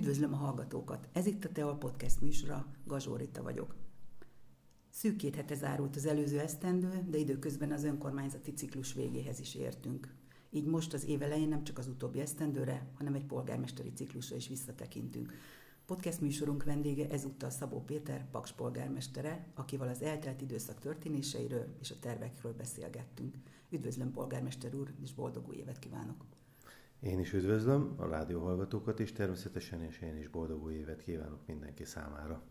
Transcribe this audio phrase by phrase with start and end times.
[0.00, 1.08] Üdvözlöm a hallgatókat!
[1.12, 3.74] Ez itt a Teol Podcast műsora, Gazsó Rita vagyok.
[4.90, 10.14] Szűk két hete zárult az előző esztendő, de időközben az önkormányzati ciklus végéhez is értünk.
[10.50, 14.48] Így most az év elején nem csak az utóbbi esztendőre, hanem egy polgármesteri ciklusra is
[14.48, 15.32] visszatekintünk.
[15.86, 21.98] Podcast műsorunk vendége ezúttal Szabó Péter, Paks polgármestere, akivel az eltelt időszak történéseiről és a
[22.00, 23.36] tervekről beszélgettünk.
[23.70, 26.24] Üdvözlöm, polgármester úr, és boldog új évet kívánok!
[27.00, 31.84] Én is üdvözlöm a rádióhallgatókat is természetesen, és én is boldog új évet kívánok mindenki
[31.84, 32.42] számára.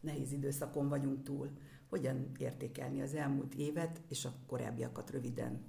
[0.00, 1.50] Nehéz időszakon vagyunk túl.
[1.88, 5.64] Hogyan értékelni az elmúlt évet és a korábbiakat röviden?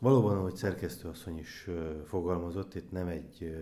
[0.00, 1.68] Valóban, ahogy szerkesztőasszony is
[2.04, 3.56] fogalmazott, itt nem egy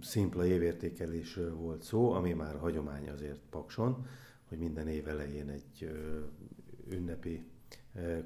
[0.00, 4.06] szimpla évértékelésről volt szó, ami már hagyomány azért Pakson,
[4.48, 5.90] hogy minden év elején egy
[6.90, 7.46] ünnepi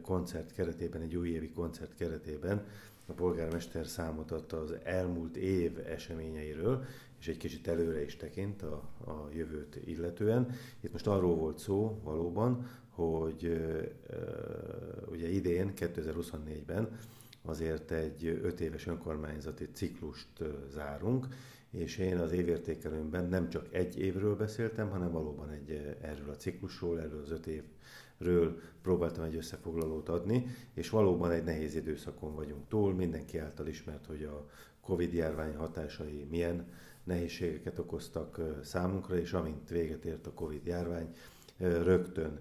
[0.03, 2.67] koncert keretében, egy újévi koncert keretében
[3.07, 6.85] a polgármester számot adta az elmúlt év eseményeiről,
[7.21, 10.51] és egy kicsit előre is tekint a, a jövőt illetően.
[10.81, 14.17] Itt most arról volt szó valóban, hogy e,
[15.11, 16.99] ugye idén, 2024-ben
[17.43, 21.27] azért egy öt éves önkormányzati ciklust zárunk,
[21.71, 27.01] és én az évértékelőmben nem csak egy évről beszéltem, hanem valóban egy erről a ciklusról,
[27.01, 27.63] erről az öt év
[28.19, 32.95] ről próbáltam egy összefoglalót adni, és valóban egy nehéz időszakon vagyunk túl.
[32.95, 34.47] Mindenki által ismert, hogy a
[34.81, 36.69] Covid járvány hatásai milyen
[37.05, 41.15] nehézségeket okoztak számunkra, és amint véget ért a Covid járvány,
[41.59, 42.39] rögtön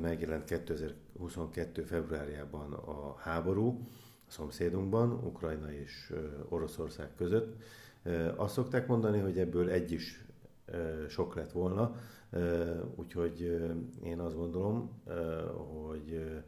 [0.00, 1.82] megjelent 2022.
[1.82, 3.80] februárjában a háború
[4.26, 6.12] a szomszédunkban, Ukrajna és
[6.48, 7.62] Oroszország között.
[8.36, 10.24] Azt szokták mondani, hogy ebből egy is
[11.08, 11.94] sok lett volna,
[12.96, 13.40] Úgyhogy
[14.02, 15.02] én azt gondolom,
[15.86, 16.42] hogy,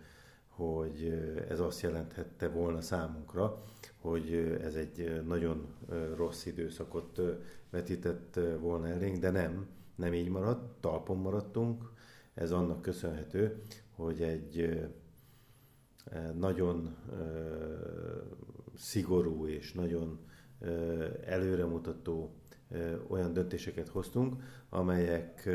[0.49, 1.13] hogy
[1.49, 3.63] ez azt jelenthette volna számunkra,
[4.01, 5.67] hogy ez egy nagyon
[6.17, 7.21] rossz időszakot
[7.71, 11.93] vetített volna elénk, de nem, nem így maradt, talpon maradtunk.
[12.35, 14.89] Ez annak köszönhető, hogy egy
[16.39, 16.97] nagyon
[18.75, 20.19] szigorú és nagyon
[21.25, 22.40] előremutató
[23.09, 24.35] olyan döntéseket hoztunk,
[24.69, 25.49] amelyek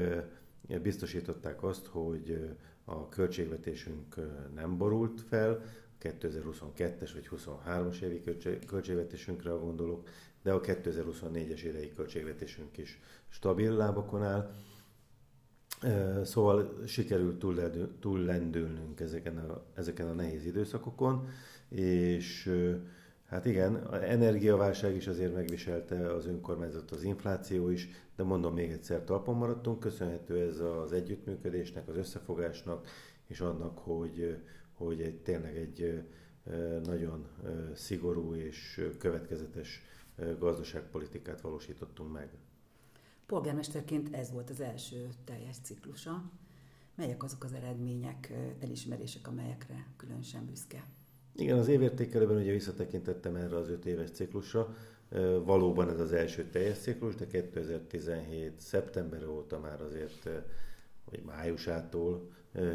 [0.81, 2.56] biztosították azt, hogy
[2.86, 4.16] a költségvetésünk
[4.56, 5.62] nem borult fel,
[6.02, 8.24] 2022-es vagy 23-as évi
[8.66, 10.09] költségvetésünkre gondolok,
[10.44, 13.00] de a 2024-es idei költségvetésünk is
[13.30, 14.52] stabil lábakon áll.
[16.24, 17.46] Szóval sikerült
[18.00, 21.28] túllendülnünk ezeken a, ezeken a nehéz időszakokon,
[21.70, 22.52] és
[23.25, 28.72] Hát igen, a energiaválság is azért megviselte az önkormányzat, az infláció is, de mondom még
[28.72, 32.88] egyszer, talpon maradtunk, köszönhető ez az együttműködésnek, az összefogásnak,
[33.28, 34.38] és annak, hogy,
[34.74, 36.03] hogy egy, tényleg egy
[36.84, 37.28] nagyon
[37.74, 39.81] szigorú és következetes
[40.40, 42.30] gazdaságpolitikát valósítottunk meg.
[43.25, 46.31] Polgármesterként ez volt az első teljes ciklusa.
[46.96, 50.84] Melyek azok az eredmények, elismerések, amelyekre különösen büszke?
[51.38, 54.75] Igen, az évértékelőben ugye visszatekintettem erre az öt éves ciklusra.
[55.44, 58.59] Valóban ez az első teljes ciklus, de 2017.
[58.59, 60.29] szeptember óta már azért,
[61.09, 62.29] vagy májusától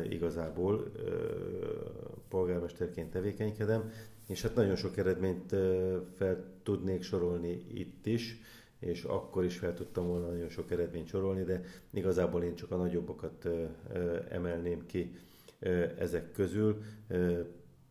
[0.09, 0.93] igazából
[2.29, 3.91] polgármesterként tevékenykedem,
[4.29, 5.51] és hát nagyon sok eredményt
[6.17, 8.41] fel tudnék sorolni itt is,
[8.79, 11.61] és akkor is fel tudtam volna nagyon sok eredményt sorolni, de
[11.91, 13.49] igazából én csak a nagyobbakat
[14.29, 15.15] emelném ki
[15.99, 16.83] ezek közül.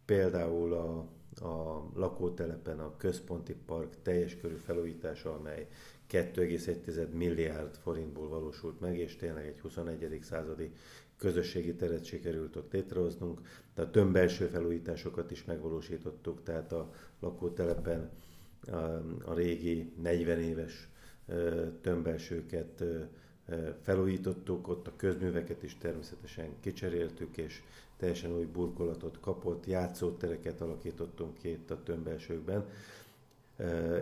[0.09, 0.97] Például a,
[1.45, 5.67] a lakótelepen a központi park teljes körű felújítása, amely
[6.11, 10.19] 2,1 milliárd forintból valósult meg, és tényleg egy 21.
[10.21, 10.71] századi
[11.17, 13.41] közösségi teret sikerült ott létrehoznunk.
[13.75, 18.09] De a tömbbelső felújításokat is megvalósítottuk, tehát a lakótelepen
[18.67, 18.75] a,
[19.25, 20.89] a régi 40 éves
[21.81, 22.83] tömbbelsőket
[23.81, 27.61] felújítottuk, ott a közműveket is természetesen kicseréltük, és
[27.97, 32.65] teljesen új burkolatot kapott, játszótereket alakítottunk ki itt a tömbelsőkben,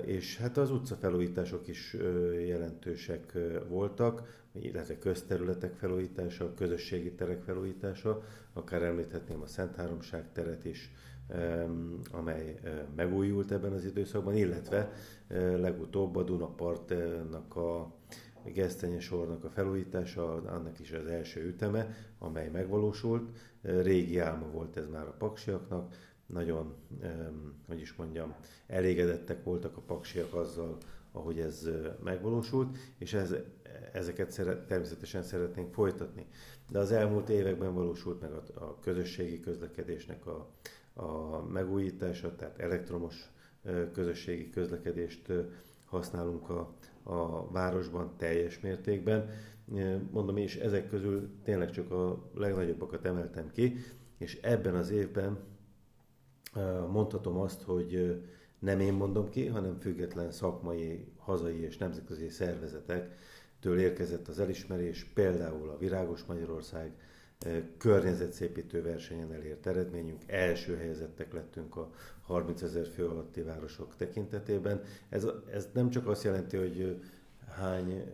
[0.06, 1.96] és hát az utcafelújítások is
[2.48, 8.24] jelentősek voltak, illetve közterületek felújítása, közösségi terek felújítása,
[8.54, 10.92] akár említhetném a Szent Háromság teret is,
[12.12, 12.60] amely
[12.96, 14.92] megújult ebben az időszakban, illetve
[15.58, 17.96] legutóbb a Dunapartnak a
[18.54, 23.38] Gesztenye sornak a felújítása, annak is az első üteme, amely megvalósult.
[23.62, 25.94] Régi álma volt ez már a paksiaknak,
[26.26, 26.76] nagyon,
[27.68, 28.36] hogy is mondjam,
[28.68, 30.78] elégedettek voltak a paksiak azzal,
[31.12, 31.70] ahogy ez
[32.04, 33.36] megvalósult, és ez,
[33.92, 36.26] ezeket szeret, természetesen szeretnénk folytatni.
[36.70, 40.50] De az elmúlt években valósult meg a, a közösségi közlekedésnek a,
[40.94, 43.32] a megújítása, tehát elektromos
[43.94, 45.32] közösségi közlekedést
[45.86, 46.74] használunk a,
[47.07, 49.30] a városban teljes mértékben.
[50.12, 53.75] Mondom, és ezek közül tényleg csak a legnagyobbakat emeltem ki,
[54.18, 55.38] és ebben az évben
[56.92, 58.21] mondhatom azt, hogy
[58.59, 65.69] nem én mondom ki, hanem független szakmai, hazai és nemzetközi szervezetektől érkezett az elismerés, például
[65.69, 66.92] a Virágos Magyarország
[67.78, 71.89] környezetszépítő versenyen elért eredményünk, első helyezettek lettünk a
[72.22, 74.81] 30 ezer fő alatti városok tekintetében.
[75.10, 77.01] Ez, ez nem csak azt jelenti, hogy
[77.48, 78.10] hány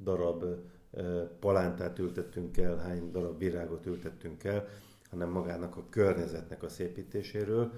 [0.00, 0.44] darab
[1.40, 4.68] palántát ültettünk el, hány darab virágot ültettünk el,
[5.10, 7.72] hanem magának a környezetnek a szépítéséről,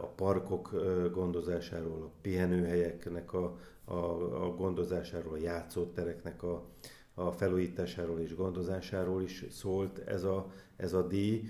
[0.00, 0.70] a parkok
[1.12, 3.94] gondozásáról, a pihenőhelyeknek a, a,
[4.44, 6.64] a gondozásáról, a játszótereknek a,
[7.18, 11.48] a felújításáról és gondozásáról is szólt ez a, ez a díj,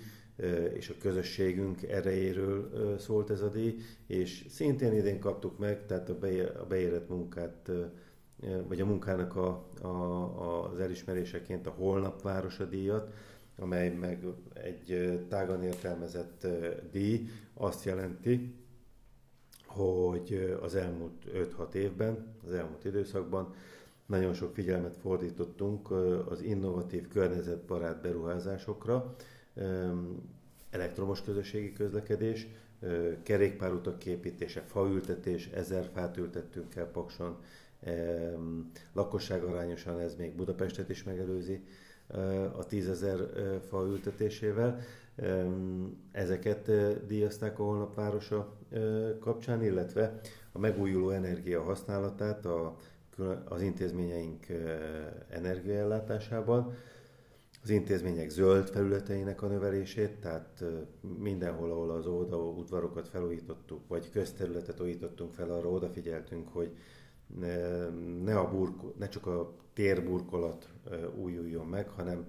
[0.73, 3.75] és a közösségünk erejéről szólt ez a díj,
[4.07, 7.71] és szintén idén kaptuk meg, tehát a beérett munkát,
[8.67, 13.13] vagy a munkának a, a, az elismeréseként a Holnap Városa díjat,
[13.57, 16.47] amely meg egy tágan értelmezett
[16.91, 18.55] díj, azt jelenti,
[19.65, 23.53] hogy az elmúlt 5-6 évben, az elmúlt időszakban
[24.09, 25.91] nagyon sok figyelmet fordítottunk
[26.29, 29.15] az innovatív környezetbarát beruházásokra,
[30.69, 32.47] elektromos közösségi közlekedés,
[33.23, 37.37] kerékpárutak képítése, faültetés, ezer fát ültettünk el Pakson,
[38.93, 41.63] lakosság arányosan ez még Budapestet is megelőzi
[42.57, 43.19] a tízezer
[43.67, 44.79] fa ültetésével.
[46.11, 46.71] Ezeket
[47.07, 48.57] díjazták a Holnap Városa
[49.19, 50.19] kapcsán, illetve
[50.51, 52.75] a megújuló energia használatát a,
[53.49, 54.45] az intézményeink
[55.29, 56.73] energiaellátásában,
[57.63, 60.63] az intézmények zöld felületeinek a növelését, tehát
[61.17, 66.77] mindenhol, ahol az óda udvarokat felújítottuk, vagy közterületet újítottunk fel, arra odafigyeltünk, hogy
[68.23, 70.69] ne, a burko, ne csak a térburkolat
[71.15, 72.27] újuljon meg, hanem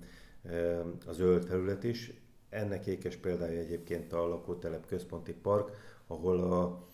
[1.06, 2.12] a zöld felület is.
[2.48, 5.70] Ennek ékes példája egyébként a lakótelep központi park,
[6.06, 6.86] ahol a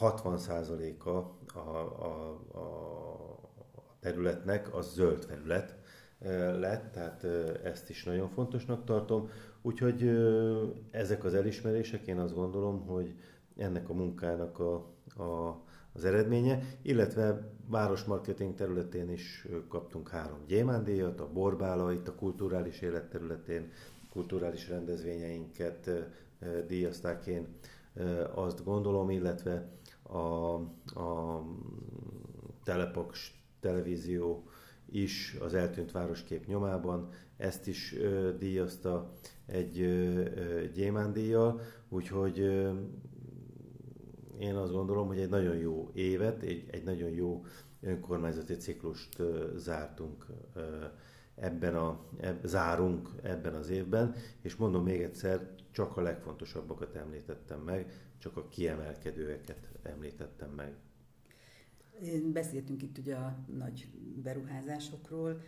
[0.00, 1.08] 60%-a
[1.58, 3.40] a, a, a
[4.00, 5.76] területnek az zöld felület
[6.58, 7.24] lett, tehát
[7.64, 9.30] ezt is nagyon fontosnak tartom.
[9.62, 10.10] Úgyhogy
[10.90, 13.14] ezek az elismerések, én azt gondolom, hogy
[13.56, 14.74] ennek a munkának a,
[15.22, 15.60] a
[15.96, 23.10] az eredménye, illetve városmarketing területén is kaptunk három gyémándíjat, a Borbála, itt a kulturális élet
[23.10, 23.70] területén
[24.10, 25.90] kulturális rendezvényeinket
[26.66, 27.46] díjazták én
[28.34, 29.68] azt gondolom, illetve
[30.08, 30.54] a,
[31.00, 31.42] a
[32.64, 34.48] Telepaks televízió
[34.90, 37.94] is az eltűnt városkép nyomában, ezt is
[38.38, 39.12] díjazta
[39.46, 39.72] egy
[40.74, 42.38] gyémándíjjal, úgyhogy
[44.38, 47.44] én azt gondolom, hogy egy nagyon jó évet, egy, egy nagyon jó
[47.80, 49.22] önkormányzati ciklust
[49.56, 50.26] zártunk
[51.34, 57.60] ebben a, eb, zárunk ebben az évben, és mondom még egyszer, csak a legfontosabbakat említettem
[57.60, 60.74] meg, csak a kiemelkedőeket említettem meg.
[62.32, 63.88] Beszéltünk itt ugye a nagy
[64.22, 65.40] beruházásokról,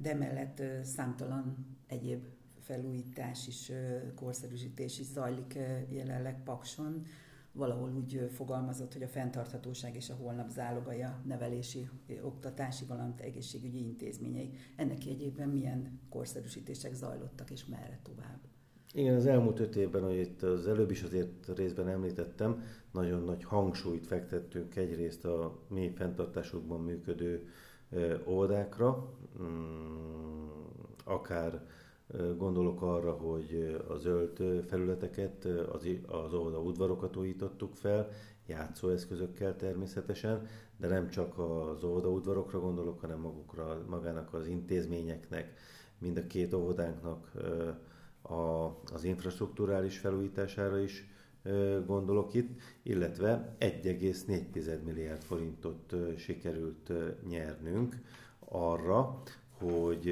[0.00, 2.24] de mellett számtalan egyéb
[2.60, 3.72] felújítás is,
[4.14, 5.58] korszerűsítés is zajlik
[5.88, 7.06] jelenleg Pakson
[7.52, 11.88] valahol úgy fogalmazott, hogy a fenntarthatóság és a holnap zálogai nevelési,
[12.22, 14.50] oktatási, valamint egészségügyi intézményei.
[14.76, 18.40] Ennek jegyében milyen korszerűsítések zajlottak, és merre tovább?
[18.92, 23.44] Igen, az elmúlt öt évben, ahogy itt az előbb is azért részben említettem, nagyon nagy
[23.44, 27.48] hangsúlyt fektettünk egyrészt a mi fenntartásokban működő
[28.26, 30.48] óvodákra, mm,
[31.04, 31.66] akár
[32.36, 38.08] Gondolok arra, hogy a zöld felületeket, az, az óvoda udvarokat újítottuk fel,
[38.46, 40.46] játszóeszközökkel természetesen,
[40.76, 45.54] de nem csak az óvoda udvarokra gondolok, hanem magukra, magának az intézményeknek,
[45.98, 47.32] mind a két óvodánknak
[48.22, 51.06] a, az infrastruktúrális felújítására is
[51.86, 56.92] gondolok itt, illetve 1,4 milliárd forintot sikerült
[57.28, 57.96] nyernünk
[58.38, 59.22] arra,
[59.58, 60.08] hogy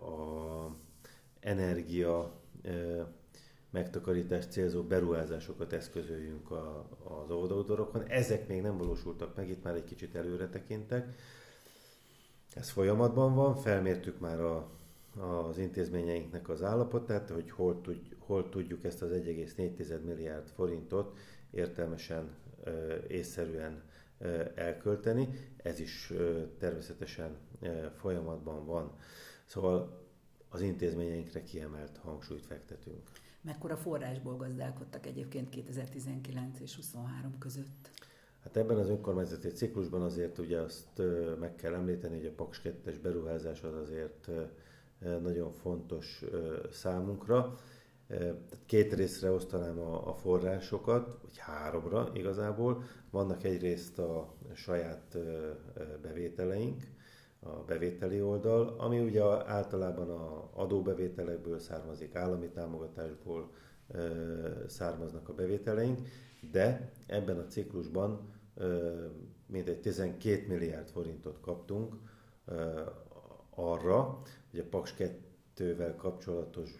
[0.00, 0.76] a
[1.40, 2.40] energia
[3.70, 8.02] megtakarítás célzó beruházásokat eszközöljünk a, az oldaludvarokon.
[8.06, 11.14] Ezek még nem valósultak meg, itt már egy kicsit előre tekintek.
[12.54, 14.68] Ez folyamatban van, felmértük már a,
[15.16, 21.18] az intézményeinknek az állapotát, hogy hol, tud, hol tudjuk ezt az 1,4 milliárd forintot
[21.50, 22.30] értelmesen,
[23.08, 23.82] észszerűen
[24.54, 25.28] elkölteni.
[25.56, 26.12] Ez is
[26.58, 27.36] természetesen
[27.96, 28.92] folyamatban van.
[29.44, 30.00] Szóval
[30.48, 33.10] az intézményeinkre kiemelt hangsúlyt fektetünk.
[33.40, 37.90] Mekkora forrásból gazdálkodtak egyébként 2019 és 23 között?
[38.42, 41.02] Hát ebben az önkormányzati ciklusban azért ugye azt
[41.38, 44.30] meg kell említeni, hogy a Paks 2 beruházás az azért
[45.22, 46.24] nagyon fontos
[46.70, 47.54] számunkra.
[48.66, 52.82] Két részre osztanám a forrásokat, vagy háromra igazából.
[53.10, 55.18] Vannak egyrészt a saját
[56.02, 56.82] bevételeink,
[57.40, 63.50] a bevételi oldal, ami ugye általában a adóbevételekből származik, állami támogatásból
[64.66, 66.00] származnak a bevételeink,
[66.50, 68.32] de ebben a ciklusban
[69.46, 71.94] mintegy 12 milliárd forintot kaptunk
[73.54, 74.94] arra, hogy a Paks
[75.56, 76.70] 2-vel kapcsolatos,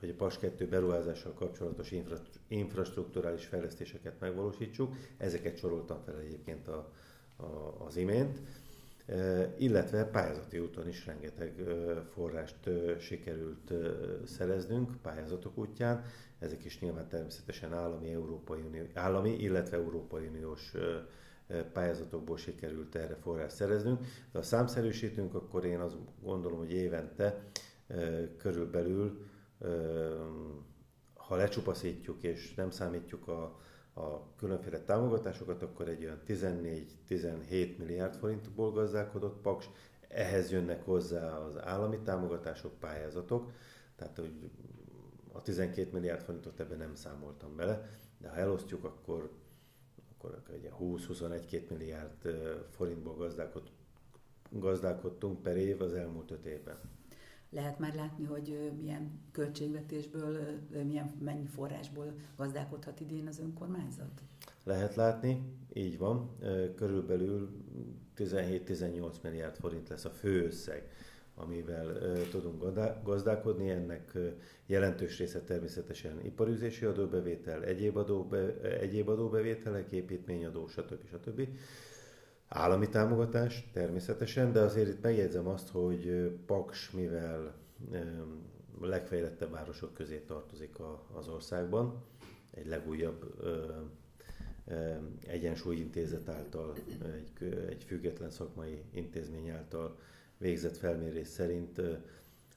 [0.00, 2.16] vagy a Paks 2 beruházással kapcsolatos infra,
[2.48, 4.94] infrastruktúrális fejlesztéseket megvalósítsuk.
[5.16, 6.90] Ezeket soroltam fel egyébként a,
[7.36, 8.38] a, az imént
[9.56, 11.54] illetve pályázati úton is rengeteg
[12.12, 13.72] forrást sikerült
[14.24, 16.04] szereznünk pályázatok útján.
[16.38, 20.72] Ezek is nyilván természetesen állami, Európai Unió, állami illetve Európai Uniós
[21.72, 24.00] pályázatokból sikerült erre forrás szereznünk.
[24.00, 27.42] De ha számszerűsítünk, akkor én azt gondolom, hogy évente
[28.36, 29.26] körülbelül,
[31.14, 33.60] ha lecsupaszítjuk és nem számítjuk a,
[33.92, 39.68] a különféle támogatásokat, akkor egy olyan 14-17 milliárd forintból gazdálkodott Paks,
[40.08, 43.50] ehhez jönnek hozzá az állami támogatások, pályázatok,
[43.96, 44.50] tehát hogy
[45.32, 47.88] a 12 milliárd forintot ebben nem számoltam bele,
[48.18, 49.30] de ha elosztjuk, akkor,
[50.22, 50.42] akkor
[50.80, 52.12] 20-21-2 milliárd
[52.68, 53.70] forintból gazdálkod,
[54.50, 56.78] gazdálkodtunk per év az elmúlt 5 évben.
[57.50, 64.22] Lehet már látni, hogy milyen költségvetésből, milyen mennyi forrásból gazdálkodhat idén az önkormányzat?
[64.64, 66.36] Lehet látni, így van.
[66.76, 67.50] Körülbelül
[68.16, 70.90] 17-18 milliárd forint lesz a főösszeg,
[71.42, 71.98] amivel
[72.30, 72.64] tudunk
[73.04, 73.70] gazdálkodni.
[73.70, 74.12] Ennek
[74.66, 81.06] jelentős része természetesen iparüzési adóbevétel, egyéb, adóbe, egyéb adóbevételek, építményadó, stb.
[81.08, 81.48] stb.
[82.48, 87.54] Állami támogatás természetesen, de azért itt megjegyzem azt, hogy Paks, mivel
[88.80, 90.76] legfejlettebb városok közé tartozik
[91.12, 92.02] az országban,
[92.50, 93.34] egy legújabb
[95.26, 99.98] egyensúlyintézet által, egy, egy független szakmai intézmény által
[100.40, 101.80] végzett felmérés szerint,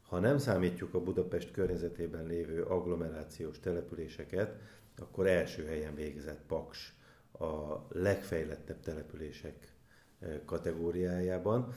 [0.01, 4.55] ha nem számítjuk a Budapest környezetében lévő agglomerációs településeket,
[4.97, 6.93] akkor első helyen végzett Paks
[7.39, 9.73] a legfejlettebb települések
[10.45, 11.73] kategóriájában,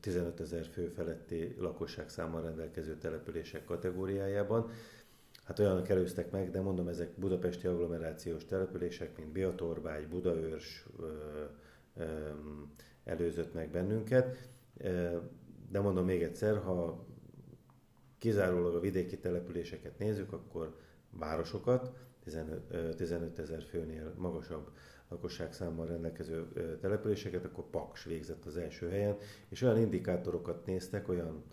[0.00, 4.70] 15 ezer fő feletti lakosságszámmal rendelkező települések kategóriájában.
[5.44, 10.86] Hát olyanok előztek meg, de mondom, ezek budapesti agglomerációs települések, mint Biatorbágy, Budaörs
[13.04, 14.48] előzött meg bennünket.
[15.70, 17.06] De mondom még egyszer, ha
[18.18, 20.76] kizárólag a vidéki településeket nézzük, akkor
[21.10, 21.92] városokat,
[22.96, 24.70] 15 ezer főnél magasabb
[25.08, 26.46] lakosságszámmal rendelkező
[26.80, 29.16] településeket, akkor Paks végzett az első helyen,
[29.48, 31.44] és olyan indikátorokat néztek, olyan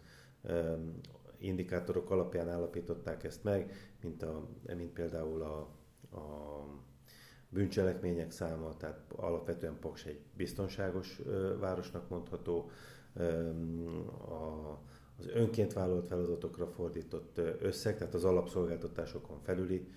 [1.37, 5.57] indikátorok alapján állapították ezt meg, mint, a, mint például a,
[6.17, 6.65] a
[7.49, 11.21] bűncselekmények száma, tehát alapvetően Paks egy biztonságos
[11.59, 12.69] városnak mondható,
[14.27, 14.79] a,
[15.19, 19.87] az önként vállalt feladatokra fordított összeg, tehát az alapszolgáltatásokon felüli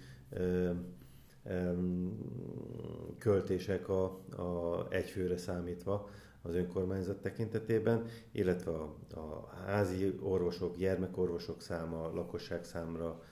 [3.18, 4.04] költések a,
[4.36, 6.08] a egyfőre számítva
[6.42, 13.22] az önkormányzat tekintetében, illetve a, a házi orvosok, gyermekorvosok száma, lakosság számra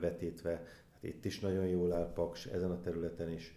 [0.00, 0.50] vetítve,
[0.92, 3.56] hát itt is nagyon jól áll Paks, ezen a területen is.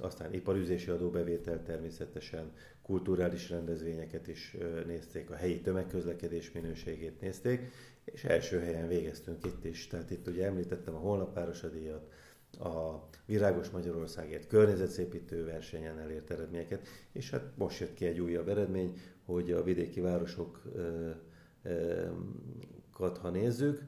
[0.00, 2.52] Aztán iparüzési adóbevétel természetesen,
[2.88, 7.72] kulturális rendezvényeket is nézték, a helyi tömegközlekedés minőségét nézték,
[8.04, 9.86] és első helyen végeztünk itt is.
[9.86, 12.12] Tehát itt ugye említettem a Holnapvárosa díjat,
[12.58, 19.00] a Virágos Magyarországért környezetszépítő versenyen elért eredményeket, és hát most jött ki egy újabb eredmény,
[19.24, 20.58] hogy a vidéki városokat,
[23.20, 23.82] ha nézzük,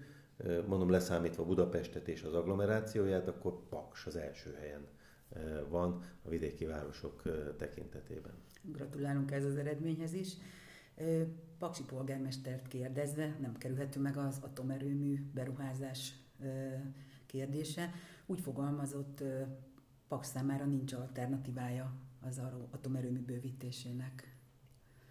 [0.67, 4.87] mondom leszámítva Budapestet és az agglomerációját, akkor Paks az első helyen
[5.69, 7.23] van a vidéki városok
[7.57, 8.33] tekintetében.
[8.63, 10.37] Gratulálunk ez az eredményhez is.
[11.59, 16.15] Paksi polgármestert kérdezve nem kerülhető meg az atomerőmű beruházás
[17.27, 17.91] kérdése.
[18.27, 19.23] Úgy fogalmazott,
[20.09, 24.35] Paks számára nincs alternatívája az atomerőmű bővítésének.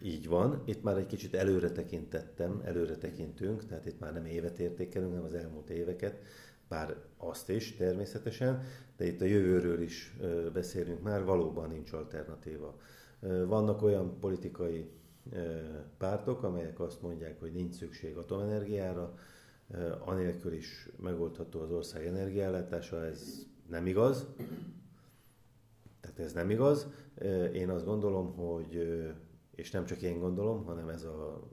[0.02, 4.60] Így van, itt már egy kicsit előre tekintettem, előre tekintünk, tehát itt már nem évet
[4.60, 6.22] értékelünk, hanem az elmúlt éveket,
[6.70, 8.64] bár azt is természetesen,
[8.98, 10.18] de itt a jövőről is
[10.54, 12.80] beszélünk már, valóban nincs alternatíva.
[13.46, 14.90] Vannak olyan politikai
[15.98, 19.14] pártok, amelyek azt mondják, hogy nincs szükség atomenergiára,
[20.00, 24.28] anélkül is megoldható az ország energiállátása, ez nem igaz.
[26.02, 26.88] Tehát Hát ez nem igaz.
[27.54, 29.00] Én azt gondolom, hogy,
[29.56, 31.50] és nem csak én gondolom, hanem ez a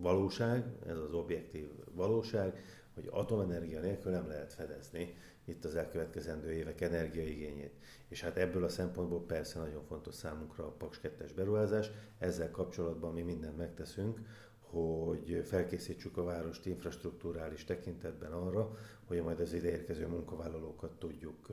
[0.00, 2.58] valóság, ez az objektív valóság,
[2.94, 7.74] hogy atomenergia nélkül nem lehet fedezni itt az elkövetkezendő évek energiaigényét.
[8.08, 11.90] És hát ebből a szempontból persze nagyon fontos számunkra a Paks 2 beruházás.
[12.18, 14.20] Ezzel kapcsolatban mi mindent megteszünk,
[14.60, 21.46] hogy felkészítsük a várost infrastruktúrális tekintetben arra, hogy majd az ideérkező munkavállalókat tudjuk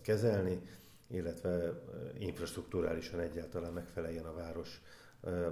[0.00, 0.62] kezelni,
[1.06, 1.82] illetve
[2.18, 4.82] infrastruktúrálisan egyáltalán megfeleljen a város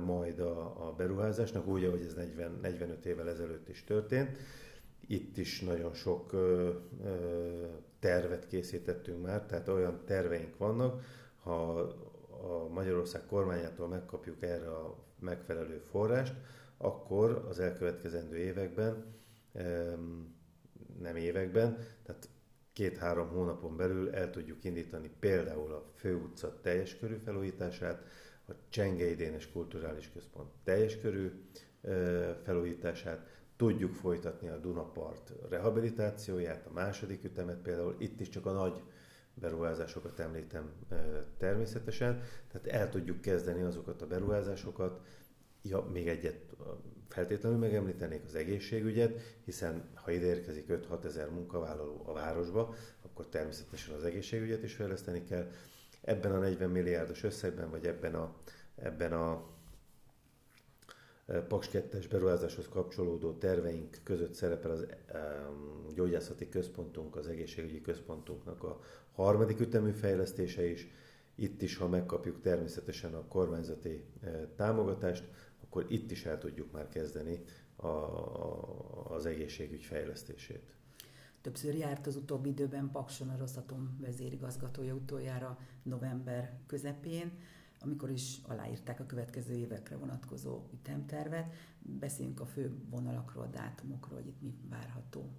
[0.04, 4.36] majd a, a beruházásnak, úgy, ahogy ez 40, 45 évvel ezelőtt is történt.
[5.06, 6.70] Itt is nagyon sok ö,
[7.04, 7.66] ö,
[7.98, 11.02] tervet készítettünk már, tehát olyan terveink vannak,
[11.42, 11.78] ha
[12.42, 16.34] a Magyarország kormányától megkapjuk erre a megfelelő forrást,
[16.76, 19.14] akkor az elkövetkezendő években,
[21.00, 22.28] nem években, tehát
[22.72, 28.04] két-három hónapon belül el tudjuk indítani például a főutca teljes körű felújítását,
[28.48, 31.30] a Csengei Dénes Kulturális Központ teljes körű
[32.42, 38.82] felújítását, tudjuk folytatni a Dunapart rehabilitációját, a második ütemet például, itt is csak a nagy
[39.34, 40.72] beruházásokat említem
[41.38, 42.22] természetesen,
[42.52, 45.00] tehát el tudjuk kezdeni azokat a beruházásokat,
[45.62, 46.56] ja, még egyet
[47.08, 53.94] feltétlenül megemlítenék az egészségügyet, hiszen ha ide érkezik 5-6 ezer munkavállaló a városba, akkor természetesen
[53.94, 55.50] az egészségügyet is fejleszteni kell.
[56.00, 58.36] Ebben a 40 milliárdos összegben, vagy ebben a,
[58.74, 59.55] ebben a
[61.48, 64.86] Paks 2 beruházáshoz kapcsolódó terveink között szerepel az
[65.94, 68.80] gyógyászati központunk, az egészségügyi központunknak a
[69.12, 70.88] harmadik ütemű fejlesztése is.
[71.34, 74.04] Itt is, ha megkapjuk természetesen a kormányzati
[74.56, 75.24] támogatást,
[75.62, 77.44] akkor itt is el tudjuk már kezdeni
[77.76, 77.86] a,
[79.14, 80.74] az egészségügy fejlesztését.
[81.40, 87.32] Többször járt az utóbbi időben Pakson a Rosszatom vezérigazgatója utoljára november közepén
[87.80, 91.52] amikor is aláírták a következő évekre vonatkozó ütemtervet.
[91.78, 95.30] Beszéljünk a fő vonalakról, dátumokról, hogy itt mi várható.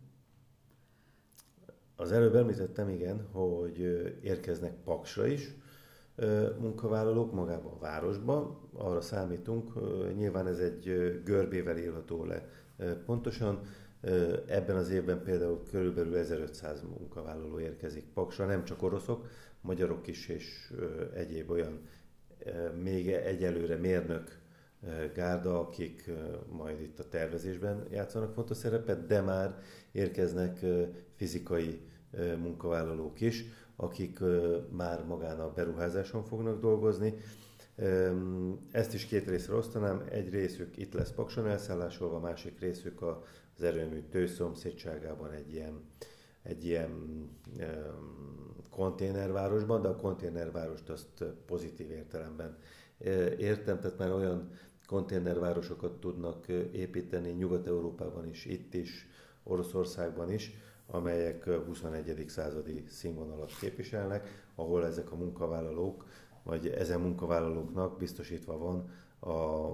[1.96, 3.80] Az előbb említettem, igen, hogy
[4.22, 5.56] érkeznek Paksra is
[6.60, 8.62] munkavállalók magába a városba.
[8.74, 9.74] Arra számítunk,
[10.16, 10.84] nyilván ez egy
[11.24, 12.50] görbével írható le
[13.06, 13.62] pontosan.
[14.48, 19.28] Ebben az évben például körülbelül 1500 munkavállaló érkezik Paksra, nem csak oroszok,
[19.62, 20.74] magyarok is és
[21.14, 21.82] egyéb olyan
[22.82, 24.40] még egyelőre mérnök
[25.14, 26.10] gárda, akik
[26.50, 29.60] majd itt a tervezésben játszanak fontos szerepet, de már
[29.92, 30.66] érkeznek
[31.16, 31.80] fizikai
[32.38, 33.46] munkavállalók is,
[33.76, 34.20] akik
[34.70, 37.14] már magán a beruházáson fognak dolgozni.
[38.72, 44.02] Ezt is két részre osztanám, egy részük itt lesz Pakson elszállásolva, másik részük az erőmű
[44.10, 45.82] tőszomszédságában egy ilyen,
[46.48, 46.92] egy ilyen
[48.70, 52.58] konténervárosban, de a konténervárost azt pozitív értelemben
[53.38, 54.50] értem, tehát már olyan
[54.86, 59.08] konténervárosokat tudnak építeni Nyugat-Európában is, itt is,
[59.44, 60.52] Oroszországban is,
[60.88, 62.26] amelyek 21.
[62.28, 66.06] századi színvonalat képviselnek, ahol ezek a munkavállalók,
[66.44, 68.90] vagy ezen munkavállalóknak biztosítva van
[69.34, 69.72] a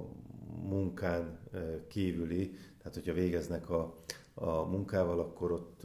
[0.61, 1.39] munkán
[1.87, 3.95] kívüli, tehát hogyha végeznek a,
[4.33, 5.81] a munkával, akkor ott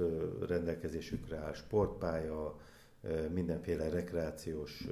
[0.48, 2.56] rendelkezésükre áll sportpálya,
[3.32, 4.86] mindenféle rekreációs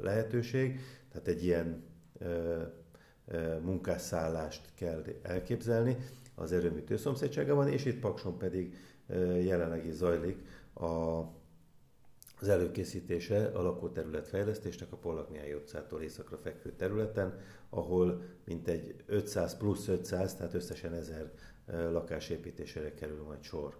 [0.00, 0.80] lehetőség,
[1.12, 1.84] tehát egy ilyen
[3.62, 5.96] munkásszállást kell elképzelni.
[6.34, 8.76] Az erőmű szomszédságában, és itt Pakson pedig
[9.42, 10.38] jelenleg is zajlik
[10.74, 10.86] a,
[12.40, 17.38] az előkészítése a lakóterület fejlesztésnek a Pollak utcától északra fekvő területen,
[17.70, 21.30] ahol mintegy 500 plusz 500, tehát összesen 1000
[21.72, 23.78] lakásépítésére kerül majd sor.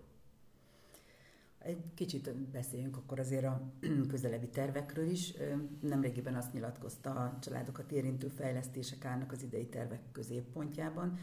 [1.59, 3.63] Egy kicsit beszéljünk akkor azért a
[4.11, 5.35] közelebbi tervekről is.
[5.81, 11.19] Nemrégiben azt nyilatkozta a családokat érintő fejlesztések állnak az idei tervek középpontjában.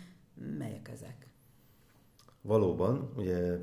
[0.58, 1.28] Melyek ezek?
[2.42, 3.60] Valóban, ugye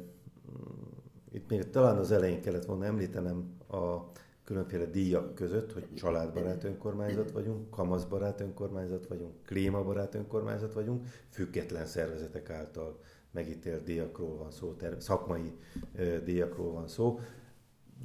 [1.33, 3.97] itt még talán az elején kellett volna említenem a
[4.45, 12.51] különféle díjak között, hogy családbarát önkormányzat vagyunk, kamaszbarát önkormányzat vagyunk, klímabarát önkormányzat vagyunk, független szervezetek
[12.51, 12.99] által
[13.31, 15.53] megítélt díjakról van szó, ter- szakmai
[15.97, 17.21] ö, díjakról van szó.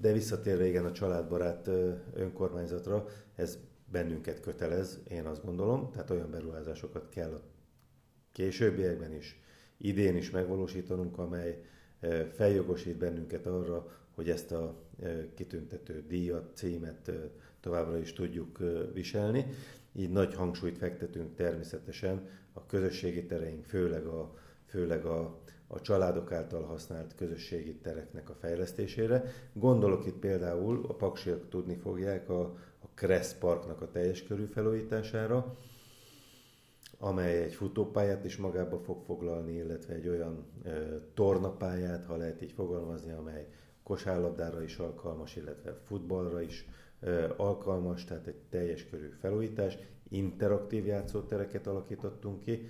[0.01, 3.57] De visszatérve igen a családbarát ö, önkormányzatra, ez
[3.91, 7.41] bennünket kötelez, én azt gondolom, tehát olyan beruházásokat kell a
[8.31, 9.41] későbbiekben is,
[9.77, 11.63] idén is megvalósítanunk, amely
[12.31, 13.87] feljogosít bennünket arra,
[14.19, 14.75] hogy ezt a
[15.33, 17.11] kitüntető díjat, címet
[17.59, 18.57] továbbra is tudjuk
[18.93, 19.45] viselni.
[19.93, 24.33] Így nagy hangsúlyt fektetünk természetesen a közösségi tereink, főleg a,
[24.65, 29.23] főleg a, a családok által használt közösségi tereknek a fejlesztésére.
[29.53, 32.57] Gondolok itt például, a paksiak tudni fogják, a,
[32.93, 35.57] Kressz Parknak a teljes körű felújítására,
[36.97, 40.69] amely egy futópályát is magába fog foglalni, illetve egy olyan e,
[41.13, 43.47] tornapályát, ha lehet így fogalmazni, amely
[43.89, 46.67] kosárlabdára is alkalmas, illetve futballra is
[47.37, 49.77] alkalmas, tehát egy teljes körű felújítás.
[50.09, 52.67] Interaktív játszótereket alakítottunk ki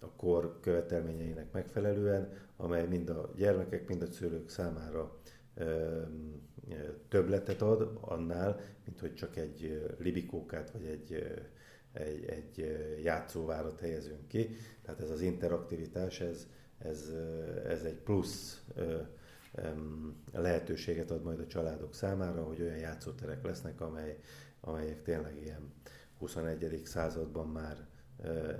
[0.00, 5.16] a kor követelményeinek megfelelően, amely mind a gyermekek, mind a szülők számára
[7.08, 11.24] többletet ad annál, mint hogy csak egy libikókát vagy egy
[11.92, 14.56] egy, egy játszóvárat helyezünk ki.
[14.82, 16.46] Tehát ez az interaktivitás, ez,
[16.78, 17.12] ez,
[17.66, 18.62] ez egy plusz
[20.32, 24.18] lehetőséget ad majd a családok számára, hogy olyan játszóterek lesznek, amely,
[24.60, 25.72] amelyek tényleg ilyen
[26.18, 26.80] 21.
[26.84, 27.86] században már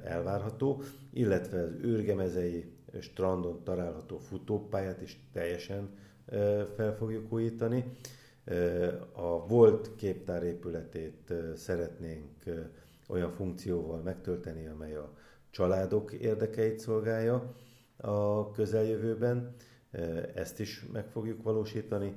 [0.05, 5.88] elvárható, illetve az űrgemezei strandon található futópályát is teljesen
[6.76, 7.85] fel fogjuk újítani.
[9.12, 12.44] A volt képtár épületét szeretnénk
[13.09, 15.12] olyan funkcióval megtölteni, amely a
[15.50, 17.55] családok érdekeit szolgálja
[17.96, 19.55] a közeljövőben.
[20.35, 22.14] Ezt is meg fogjuk valósítani.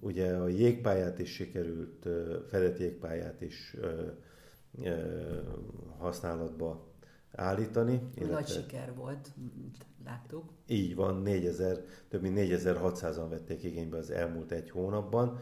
[0.00, 2.08] Ugye a jégpályát is sikerült,
[2.48, 3.76] fedett jégpályát is
[5.98, 6.86] használatba
[7.32, 8.00] állítani.
[8.14, 8.34] Illetve...
[8.34, 9.28] Nagy siker volt,
[10.04, 10.44] láttuk.
[10.66, 15.38] Így van, 4000, több mint 4600-an vették igénybe az elmúlt egy hónapban.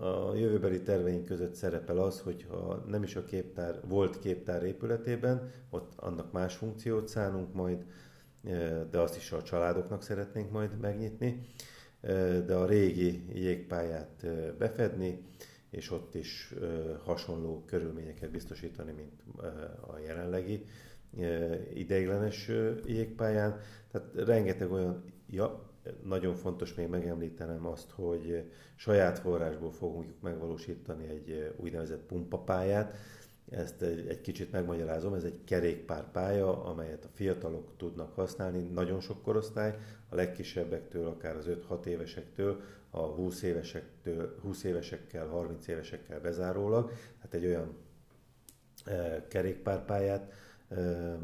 [0.00, 5.50] A jövőbeli terveink között szerepel az, hogy ha nem is a képtár, volt képtár épületében,
[5.70, 7.84] ott annak más funkciót szánunk majd,
[8.90, 11.46] de azt is a családoknak szeretnénk majd megnyitni,
[12.46, 14.26] de a régi jégpályát
[14.58, 15.18] befedni,
[15.70, 16.54] és ott is
[17.04, 19.22] hasonló körülményeket biztosítani, mint
[19.80, 20.64] a jelenlegi
[21.74, 22.50] ideiglenes
[22.86, 23.60] jégpályán.
[23.90, 25.70] Tehát rengeteg olyan ja,
[26.04, 32.96] nagyon fontos még megemlítenem azt, hogy saját forrásból fogunk megvalósítani egy úgynevezett pumpapályát.
[33.52, 39.22] Ezt egy, egy kicsit megmagyarázom, ez egy kerékpárpálya, amelyet a fiatalok tudnak használni, nagyon sok
[39.22, 42.60] korosztály, a legkisebbektől, akár az 5-6 évesektől,
[42.90, 47.76] a 20 évesektől, 20 évesekkel, 30 évesekkel bezárólag, hát egy olyan
[48.84, 50.32] e, kerékpárpályát,
[50.68, 51.18] e,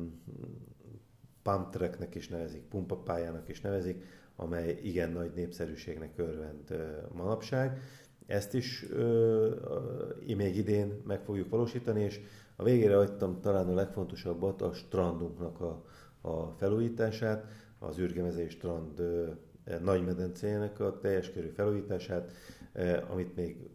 [1.43, 4.05] pump tracknek is nevezik, pumpapályának is nevezik,
[4.37, 6.77] amely igen nagy népszerűségnek örvend
[7.13, 7.81] manapság.
[8.29, 12.21] Ezt is uh, még idén meg fogjuk valósítani, és
[12.57, 15.85] a végére hagytam talán a legfontosabbat, a strandunknak a,
[16.21, 17.47] a felújítását,
[17.79, 22.33] az űrgemezei strand uh, nagymedencéjének a teljes körű felújítását,
[22.75, 23.71] uh, amit még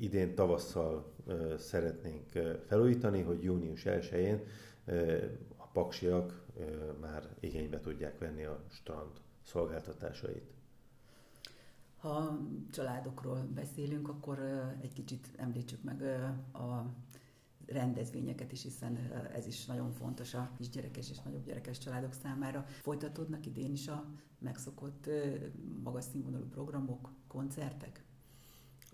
[0.00, 2.28] idén tavasszal uh, szeretnénk
[2.66, 4.42] felújítani, hogy június 1-én
[4.86, 5.22] uh,
[5.56, 6.40] a paksiak
[7.00, 9.10] már igénybe tudják venni a strand
[9.42, 10.51] szolgáltatásait.
[12.02, 12.38] Ha
[12.72, 14.38] családokról beszélünk, akkor
[14.80, 16.02] egy kicsit említsük meg
[16.52, 16.84] a
[17.66, 18.96] rendezvényeket is, hiszen
[19.34, 22.64] ez is nagyon fontos a kisgyerekes és nagyobb gyerekes családok számára.
[22.66, 24.04] Folytatódnak idén is a
[24.38, 25.08] megszokott
[25.82, 28.04] magas színvonalú programok, koncertek?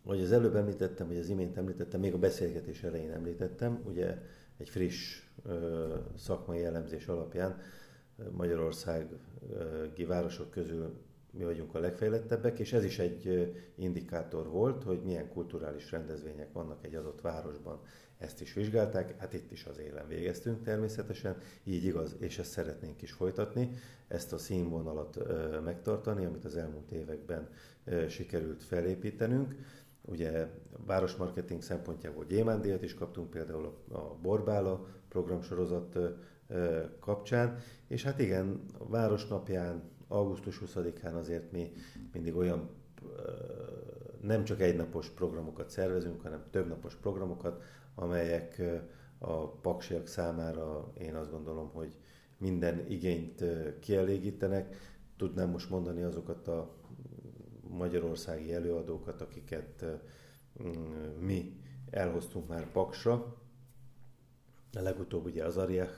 [0.02, 4.22] Ahogy az előbb említettem, vagy az imént említettem, még a beszélgetés elején említettem, ugye
[4.56, 7.60] egy friss ö, szakmai elemzés alapján
[8.30, 15.28] Magyarországi városok közül mi vagyunk a legfejlettebbek, és ez is egy indikátor volt, hogy milyen
[15.28, 17.80] kulturális rendezvények vannak egy adott városban.
[18.18, 23.02] Ezt is vizsgálták, hát itt is az élen végeztünk természetesen, így igaz, és ezt szeretnénk
[23.02, 23.70] is folytatni,
[24.08, 25.18] ezt a színvonalat
[25.64, 27.48] megtartani, amit az elmúlt években
[28.08, 29.54] sikerült felépítenünk.
[30.02, 30.48] Ugye
[30.86, 35.98] városmarketing szempontjából gyémándíjat is kaptunk, például a Borbála programsorozat
[37.00, 41.72] kapcsán, és hát igen, a Városnapján, augusztus 20-án azért mi
[42.12, 42.68] mindig olyan
[44.20, 47.62] nem csak egynapos programokat szervezünk, hanem többnapos programokat,
[47.94, 48.62] amelyek
[49.18, 51.94] a paksiak számára én azt gondolom, hogy
[52.38, 53.44] minden igényt
[53.80, 54.76] kielégítenek.
[55.16, 56.76] Tudnám most mondani azokat a
[57.68, 59.84] magyarországi előadókat, akiket
[61.18, 63.36] mi elhoztunk már Paksra,
[64.72, 65.92] a legutóbb ugye az Ariach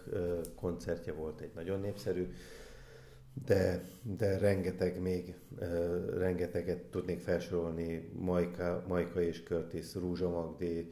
[0.54, 2.32] koncertje volt egy nagyon népszerű,
[3.34, 5.34] de, de rengeteg még,
[6.16, 10.90] rengeteget tudnék felsorolni, Majka, Majka és Curtis, Rúzsa Magdi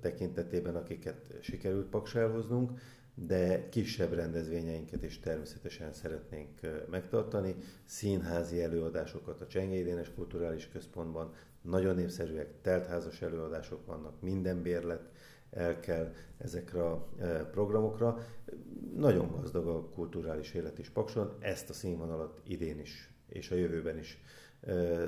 [0.00, 2.70] tekintetében, akiket sikerült Paks elhoznunk,
[3.14, 6.60] de kisebb rendezvényeinket is természetesen szeretnénk
[6.90, 7.54] megtartani.
[7.84, 11.32] Színházi előadásokat a Csengély Kulturális Központban,
[11.62, 15.10] nagyon népszerűek, teltházas előadások vannak, minden bérlet
[15.50, 17.08] el kell ezekre a
[17.50, 18.26] programokra.
[18.96, 23.98] Nagyon gazdag a kulturális élet is Pakson, ezt a színvonalat idén is és a jövőben
[23.98, 24.22] is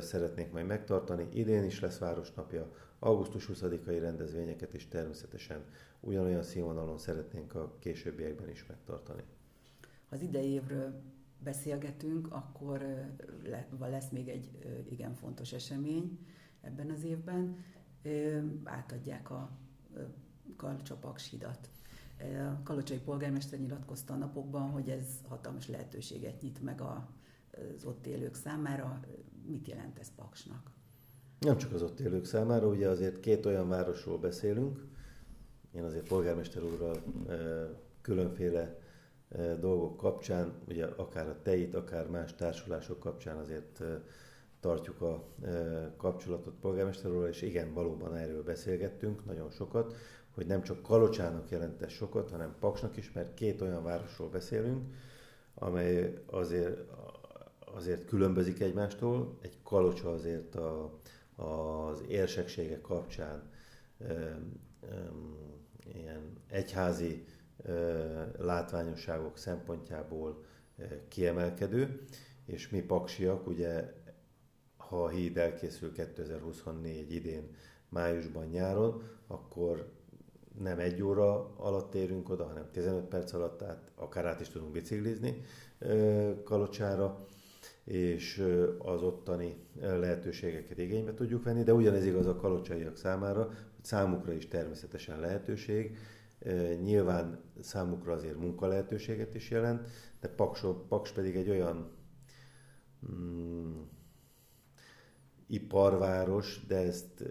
[0.01, 1.29] szeretnénk majd megtartani.
[1.33, 5.65] Idén is lesz Városnapja, augusztus 20-ai rendezvényeket is természetesen
[6.01, 9.23] ugyanolyan színvonalon szeretnénk a későbbiekben is megtartani.
[9.81, 11.03] Ha az idei évről
[11.39, 12.83] beszélgetünk, akkor
[13.79, 14.51] lesz még egy
[14.91, 16.19] igen fontos esemény
[16.61, 17.65] ebben az évben.
[18.65, 19.51] Átadják a
[20.57, 21.69] Kalcsapaks hidat.
[22.65, 29.01] Kalocsai polgármester nyilatkozta a napokban, hogy ez hatalmas lehetőséget nyit meg az ott élők számára.
[29.47, 30.71] Mit jelent ez Paksnak?
[31.39, 34.87] Nem csak az ott élők számára, ugye azért két olyan városról beszélünk,
[35.73, 37.03] én azért polgármester úrral
[38.01, 38.79] különféle
[39.61, 43.83] dolgok kapcsán, ugye akár a teit, akár más társulások kapcsán azért
[44.63, 45.25] tartjuk a
[45.97, 49.95] kapcsolatot polgármester úrral, és igen, valóban erről beszélgettünk nagyon sokat,
[50.35, 54.95] hogy nem csak Kalocsának jelent sokat, hanem Paksnak is, mert két olyan városról beszélünk,
[55.55, 56.81] amely azért,
[57.75, 59.39] azért különbözik egymástól.
[59.41, 60.99] Egy Kalocsa azért a,
[61.37, 63.51] az érsekségek kapcsán
[65.95, 67.25] ilyen egyházi
[68.39, 70.45] látványosságok szempontjából
[71.09, 72.01] kiemelkedő,
[72.45, 74.01] és mi paksiak, ugye
[74.93, 77.57] ha a híd elkészül 2024 idén
[77.89, 79.93] májusban nyáron, akkor
[80.59, 84.73] nem egy óra alatt érünk oda, hanem 15 perc alatt, tehát akár át is tudunk
[84.73, 85.43] biciklizni
[86.45, 87.27] Kalocsára,
[87.85, 88.47] és
[88.79, 93.51] az ottani lehetőségeket igénybe tudjuk venni, de ugyanez igaz a kalocsaiak számára,
[93.81, 95.97] számukra is természetesen lehetőség,
[96.83, 99.89] Nyilván számukra azért munkalehetőséget is jelent,
[100.21, 101.91] de Paks, Paks pedig egy olyan
[103.13, 103.81] mm,
[105.53, 107.25] iparváros, de ezt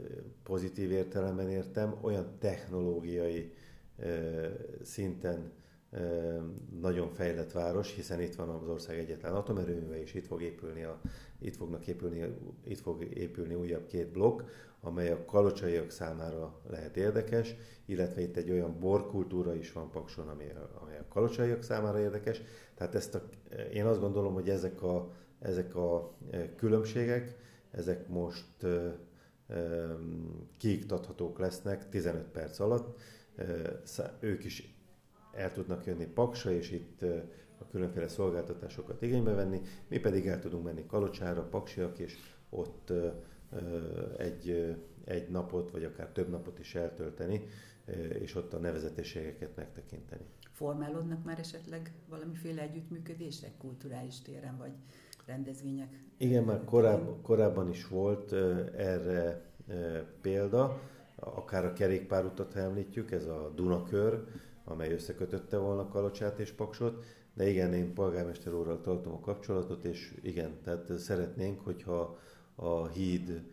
[0.43, 3.53] pozitív értelemben értem, olyan technológiai
[4.81, 5.51] szinten
[6.81, 11.01] nagyon fejlett város, hiszen itt van az ország egyetlen atomerőműve, és itt fog épülni, a,
[11.39, 14.41] itt fognak épülni, itt fog épülni újabb két blokk,
[14.81, 17.55] amely a kalocsaiak számára lehet érdekes,
[17.85, 22.41] illetve itt egy olyan borkultúra is van Pakson, ami a, ami a kalocsaiak számára érdekes.
[22.75, 23.23] Tehát ezt a,
[23.73, 26.17] én azt gondolom, hogy ezek a, ezek a
[26.55, 27.35] különbségek,
[27.71, 28.65] ezek most
[30.57, 32.99] kiiktathatók lesznek 15 perc alatt.
[34.19, 34.75] Ők is
[35.33, 37.01] el tudnak jönni Paksa, és itt
[37.59, 42.17] a különféle szolgáltatásokat igénybe venni, mi pedig el tudunk menni Kalocsára, Paksiak, és
[42.49, 42.93] ott
[44.17, 47.47] egy, egy napot, vagy akár több napot is eltölteni,
[48.19, 50.25] és ott a nevezetességeket megtekinteni.
[50.51, 54.71] Formálódnak már esetleg valamiféle együttműködések kulturális téren, vagy
[55.31, 55.99] rendezvények?
[56.17, 58.33] Igen, már koráb, korábban is volt
[58.77, 59.41] erre
[60.21, 60.79] példa,
[61.15, 64.23] akár a kerékpárutat említjük, ez a Dunakör,
[64.63, 70.15] amely összekötötte volna Kalocsát és Paksot, de igen, én polgármester úrral tartom a kapcsolatot, és
[70.21, 72.17] igen, tehát szeretnénk, hogyha
[72.55, 73.43] a híd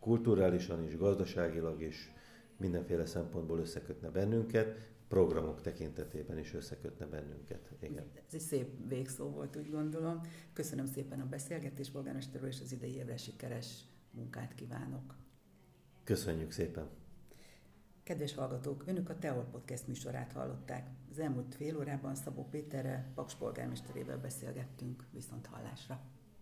[0.00, 2.12] kulturálisan is, gazdaságilag is
[2.56, 4.76] mindenféle szempontból összekötne bennünket,
[5.08, 7.70] programok tekintetében is összekötne bennünket.
[7.80, 8.04] Igen.
[8.26, 10.20] Ez egy szép végszó volt, úgy gondolom.
[10.52, 15.14] Köszönöm szépen a beszélgetést, polgármester úr, és az idei évre sikeres munkát kívánok.
[16.04, 16.88] Köszönjük szépen!
[18.02, 20.90] Kedves hallgatók, Önök a Teol Podcast műsorát hallották.
[21.10, 25.06] Az elmúlt fél órában Szabó Péterrel, Paks polgármesterével beszélgettünk.
[25.12, 26.15] Viszont hallásra!